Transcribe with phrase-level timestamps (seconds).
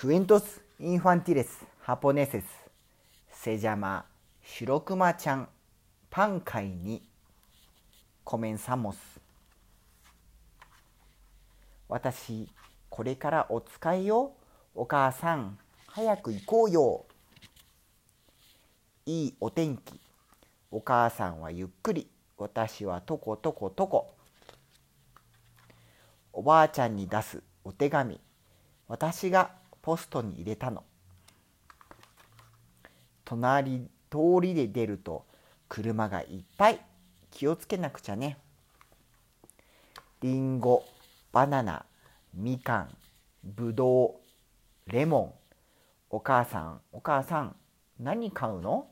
[0.00, 1.48] Cuentos infantiles
[1.84, 2.44] japoneses
[3.32, 4.04] se llama
[4.40, 5.48] 白熊ちゃん
[6.08, 7.02] パン会に
[8.24, 8.94] comenzamos
[11.88, 12.48] 私
[12.88, 14.34] これからお使いよ。
[14.76, 15.58] お母さん
[15.88, 17.04] 早く行こうよ。
[19.04, 19.98] いいお天気。
[20.70, 22.08] お母さんはゆっくり。
[22.36, 24.14] 私はとことことこ。
[26.32, 28.20] おばあちゃんに出すお手紙。
[28.86, 29.58] 私が
[29.88, 30.84] ポストに入れたの。
[33.24, 35.24] 隣通りで出ると
[35.66, 36.80] 車がいっぱい
[37.30, 38.36] 気をつけなくちゃね。
[40.20, 40.84] りんご
[41.32, 41.86] バナナ
[42.34, 42.94] みかん
[43.42, 44.20] ぶど
[44.86, 45.32] うレモン。
[46.10, 47.56] お母さんお母さん
[47.98, 48.88] 何買うの？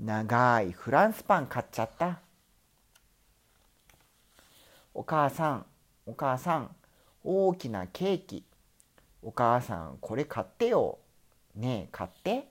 [0.00, 2.20] 長いフランスパン買っちゃった。
[4.94, 5.66] お母さん
[6.06, 6.74] お母さん
[7.22, 8.44] 大きなケーキ。
[9.24, 10.98] お母さんこれ買ってよ。
[11.56, 12.46] ねえ買って。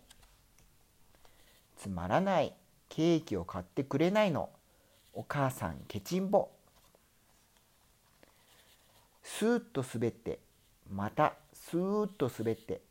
[1.77, 2.53] つまらない。
[2.89, 4.49] ケーキを買ってくれないの。
[5.13, 6.49] お母さんケチンボ。
[9.21, 10.39] スーッと滑って。
[10.91, 12.81] またスーッと滑って。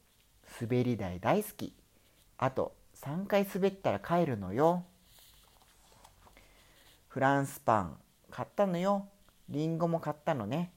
[0.61, 1.73] 滑り台大好き。
[2.39, 2.73] あと
[3.03, 4.85] 3回滑ったら帰るのよ。
[7.09, 7.97] フランスパン
[8.31, 9.09] 買ったのよ。
[9.49, 10.71] りんごも買ったのね。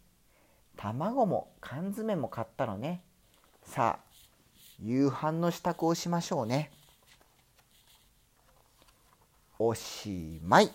[0.77, 3.01] 卵も缶詰も買ったのね。
[3.63, 4.15] さあ
[4.83, 6.71] 夕飯の支度をしましょうね。
[9.57, 10.71] おしまい。